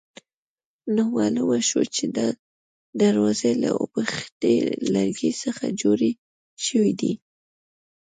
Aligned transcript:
نو 0.95 1.03
معلومه 1.17 1.59
شوه 1.69 1.85
چې 1.95 2.05
دا 2.17 2.27
دروازې 3.01 3.51
له 3.63 3.69
اوبښتي 3.81 4.55
لرګي 4.93 5.31
څخه 5.43 5.65
جوړې 5.81 6.11
شوې 6.65 6.91
دي. 7.01 7.13